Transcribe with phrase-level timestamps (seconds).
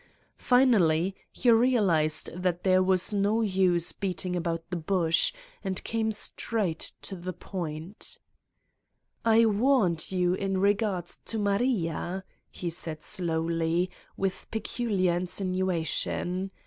[0.39, 5.31] Finally, he realized that there was no use beating about the bush,
[5.63, 8.17] and came straight to the point:
[9.23, 16.49] "I warned you in regard to Maria" he said slowly, with peculiar insinuation.